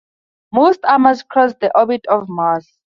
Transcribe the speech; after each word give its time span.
Most 0.51 0.81
Amors 0.81 1.21
cross 1.27 1.53
the 1.61 1.71
orbit 1.77 2.07
of 2.07 2.27
Mars. 2.27 2.67